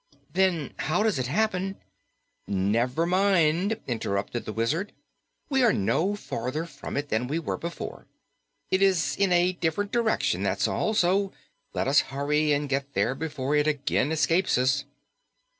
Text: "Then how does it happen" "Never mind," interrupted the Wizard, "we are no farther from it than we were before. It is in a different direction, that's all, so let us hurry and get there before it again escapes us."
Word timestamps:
"Then 0.33 0.73
how 0.77 1.03
does 1.03 1.19
it 1.19 1.27
happen" 1.27 1.75
"Never 2.47 3.05
mind," 3.05 3.79
interrupted 3.85 4.45
the 4.45 4.51
Wizard, 4.51 4.93
"we 5.47 5.61
are 5.61 5.71
no 5.73 6.15
farther 6.15 6.65
from 6.65 6.97
it 6.97 7.09
than 7.09 7.27
we 7.27 7.37
were 7.37 7.55
before. 7.55 8.07
It 8.71 8.81
is 8.81 9.15
in 9.17 9.31
a 9.31 9.51
different 9.51 9.91
direction, 9.91 10.41
that's 10.41 10.67
all, 10.67 10.95
so 10.95 11.33
let 11.75 11.87
us 11.87 11.99
hurry 12.09 12.51
and 12.51 12.67
get 12.67 12.93
there 12.95 13.13
before 13.13 13.55
it 13.55 13.67
again 13.67 14.11
escapes 14.11 14.57
us." 14.57 14.85